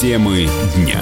[0.00, 1.00] Темы дня.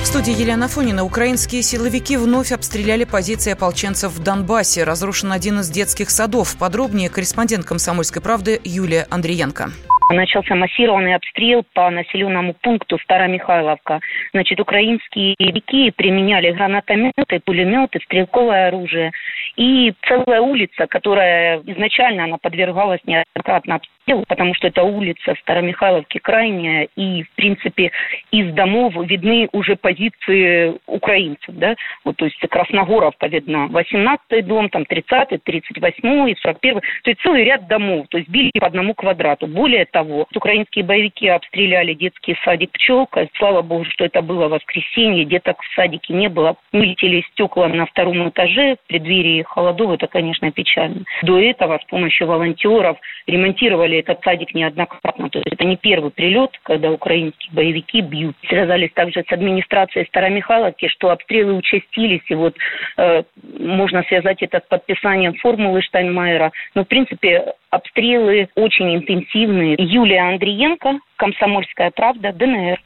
[0.00, 1.04] В студии Елена Фонина.
[1.04, 4.82] Украинские силовики вновь обстреляли позиции ополченцев в Донбассе.
[4.82, 6.58] Разрушен один из детских садов.
[6.58, 9.70] Подробнее корреспондент «Комсомольской правды» Юлия Андриенко
[10.12, 14.00] начался массированный обстрел по населенному пункту Старомихайловка.
[14.32, 19.12] Значит, украинские боевики применяли гранатометы, пулеметы, стрелковое оружие.
[19.56, 26.88] И целая улица, которая изначально она подвергалась неоднократно обстрелу, потому что это улица Старомихайловки крайняя,
[26.96, 27.90] и, в принципе,
[28.30, 34.82] из домов видны уже позиции украинцев, да, вот, то есть Красногоровка видна, 18-й дом, там
[34.82, 39.46] 30-й, 38-й, 41-й, то есть целый ряд домов, то есть били по одному квадрату.
[39.46, 45.62] Более того, украинские боевики обстреляли детский садик «Пчелка», слава богу, что это было воскресенье, деток
[45.62, 51.04] в садике не было, вылетели стекла на втором этаже в преддверии холодов, это, конечно, печально.
[51.22, 56.50] До этого с помощью волонтеров ремонтировали этот садик неоднократно, то есть это не первый прилет,
[56.62, 58.36] когда украинские боевики бьют.
[58.48, 62.56] Связались также с администрацией Старомихайловки, что обстрелы участились, и вот
[62.96, 63.22] э,
[63.58, 66.52] можно связать это с подписанием формулы Штайнмайера.
[66.74, 69.76] Но, в принципе, обстрелы очень интенсивные.
[69.78, 72.78] Юлия Андриенко, «Комсомольская правда», ДНР.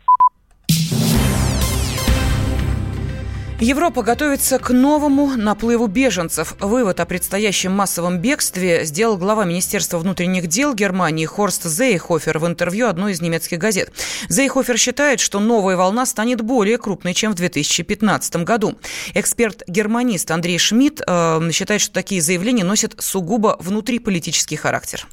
[3.61, 6.55] Европа готовится к новому наплыву беженцев.
[6.61, 12.87] Вывод о предстоящем массовом бегстве сделал глава Министерства внутренних дел Германии Хорст Зейхофер в интервью
[12.87, 13.93] одной из немецких газет.
[14.29, 18.75] Зейхофер считает, что новая волна станет более крупной, чем в 2015 году.
[19.15, 25.07] Эксперт-германист Андрей Шмидт э, считает, что такие заявления носят сугубо внутриполитический характер.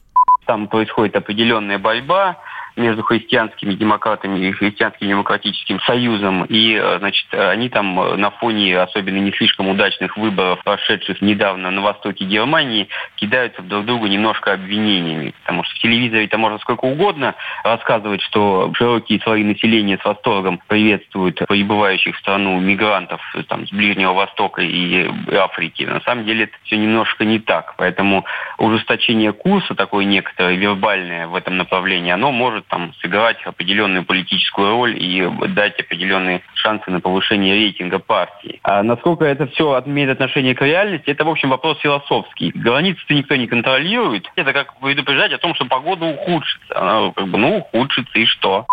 [0.46, 2.40] Там происходит определенная борьба,
[2.76, 6.46] между христианскими демократами и христианским демократическим союзом.
[6.46, 11.72] И, э, значит, они там э, на фоне особенно не слишком удачных выборов, прошедших недавно
[11.72, 15.34] на востоке Германии, кидаются друг другу немножко обвинениями.
[15.44, 20.60] Потому что в телевизоре это можно сколько угодно рассказывать, что широкие слои населения с восторгом
[20.68, 25.84] приветствуют прибывающих в страну мигрантов там, с Ближнего Востока и Африки.
[25.84, 27.76] На самом деле это все немножко не так.
[27.78, 28.26] Поэтому
[28.58, 34.96] ужесточение курса, такое некоторое вербальное в этом направлении, оно может там сыграть определенную политическую роль
[35.02, 38.60] и дать определенные шансы на повышение рейтинга партии.
[38.64, 42.52] А насколько это все имеет отношение к реальности, это, в общем, вопрос философский.
[42.54, 44.32] Границы-то никто не контролирует.
[44.36, 46.80] Это как предупреждать о том, что погода ухудшится.
[46.80, 48.66] Она как бы, ну, ухудшится и что?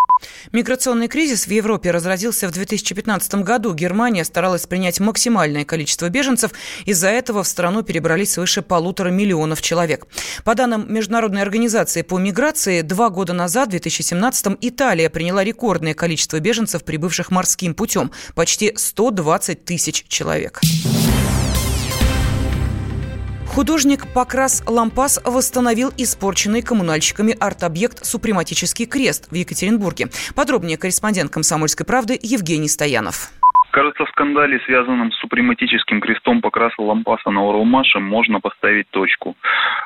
[0.51, 3.73] Миграционный кризис в Европе разразился в 2015 году.
[3.73, 6.51] Германия старалась принять максимальное количество беженцев.
[6.85, 10.07] Из-за этого в страну перебрались свыше полутора миллионов человек.
[10.43, 16.39] По данным Международной организации по миграции, два года назад, в 2017 Италия приняла рекордное количество
[16.39, 20.61] беженцев, прибывших морским путем– почти 120 тысяч человек.
[23.53, 30.07] Художник Покрас Лампас восстановил испорченный коммунальщиками арт-объект «Супрематический крест» в Екатеринбурге.
[30.37, 33.27] Подробнее корреспондент «Комсомольской правды» Евгений Стоянов.
[33.71, 39.35] Кажется, в скандале, связанном с супрематическим крестом Покраса Лампаса на Уралмаше, можно поставить точку.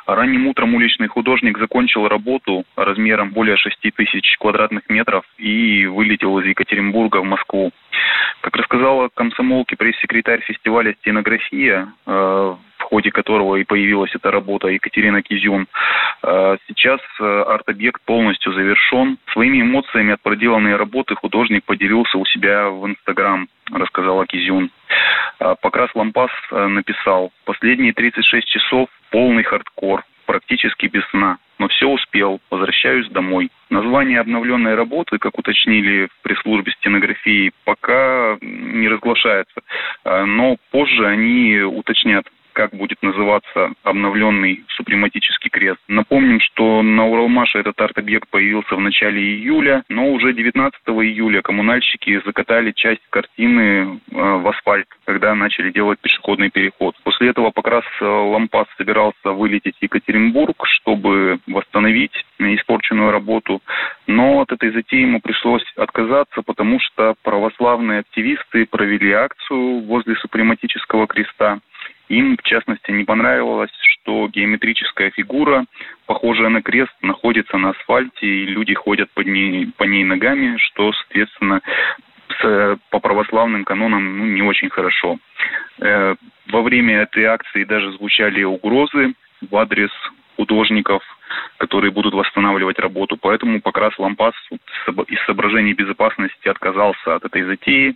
[0.05, 6.45] Ранним утром уличный художник закончил работу размером более 6 тысяч квадратных метров и вылетел из
[6.45, 7.71] Екатеринбурга в Москву.
[8.41, 11.87] Как рассказала комсомолке пресс-секретарь фестиваля «Стенография»,
[12.85, 15.67] э, ходе которого и появилась эта работа Екатерина Кизюн.
[16.21, 19.17] А, сейчас э, арт-объект полностью завершен.
[19.33, 24.69] Своими эмоциями от проделанной работы художник поделился у себя в Инстаграм, рассказала Кизюн.
[25.39, 31.37] А, Покрас Лампас э, написал, последние 36 часов полный хардкор, практически без сна.
[31.57, 33.49] Но все успел, возвращаюсь домой.
[33.69, 39.61] Название обновленной работы, как уточнили в пресс-службе стенографии, пока не разглашается.
[40.03, 42.25] А, но позже они уточнят
[42.55, 45.79] как будет называться обновленный супрематический крест.
[45.89, 52.21] Напомним, что на Уралмаше этот арт-объект появился в начале июля, но уже 19 июля коммунальщики
[52.25, 56.95] закатали часть картины э, в асфальт, когда начали делать пешеходный переход.
[57.03, 63.61] После этого покрас э, Лампас собирался вылететь в Екатеринбург, чтобы восстановить испорченную работу,
[64.07, 71.05] но от этой затеи ему пришлось отказаться, потому что православные активисты провели акцию возле супрематического
[71.07, 71.59] креста.
[72.09, 75.65] Им, в частности, не понравилось, что геометрическая фигура,
[76.05, 80.93] похожая на крест, находится на асфальте, и люди ходят по ней, по ней ногами, что,
[80.93, 81.61] соответственно,
[82.39, 85.17] с, по православным канонам ну, не очень хорошо.
[85.79, 86.15] Э,
[86.47, 89.91] во время этой акции даже звучали угрозы в адрес
[90.35, 91.01] художников,
[91.57, 93.17] которые будут восстанавливать работу.
[93.17, 94.33] Поэтому Покрас Лампас
[95.07, 97.95] из соображений безопасности отказался от этой затеи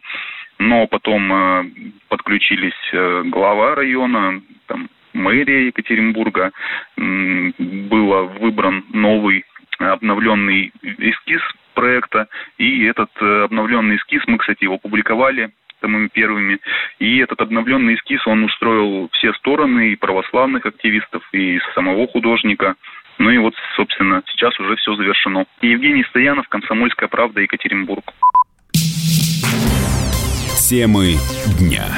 [0.60, 1.66] но потом э,
[2.10, 6.52] подключились э, глава района, там, мэрия Екатеринбурга,
[6.98, 9.46] было выбран новый
[9.80, 11.42] обновленный эскиз
[11.74, 12.28] проекта.
[12.58, 16.60] И этот э, обновленный эскиз, мы, кстати, его публиковали самыми первыми.
[17.00, 22.76] И этот обновленный эскиз, он устроил все стороны, и православных активистов, и самого художника.
[23.18, 25.46] Ну и вот, собственно, сейчас уже все завершено.
[25.62, 28.04] Евгений Стоянов, «Комсомольская правда», Екатеринбург.
[30.70, 31.18] Темы
[31.58, 31.98] дня.